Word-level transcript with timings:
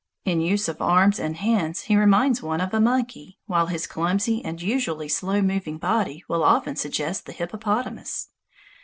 In 0.25 0.41
use 0.41 0.67
of 0.67 0.81
arms 0.81 1.19
and 1.19 1.35
hands 1.35 1.81
he 1.81 1.95
reminds 1.95 2.41
one 2.41 2.59
of 2.59 2.73
a 2.73 2.79
monkey, 2.79 3.37
while 3.45 3.67
his 3.67 3.85
clumsy 3.85 4.43
and 4.43 4.59
usually 4.59 5.07
slow 5.07 5.43
moving 5.43 5.77
body 5.77 6.23
will 6.27 6.43
often 6.43 6.75
suggest 6.75 7.27
the 7.27 7.31
hippopotamus. 7.33 8.29